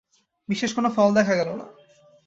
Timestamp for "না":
1.55-1.65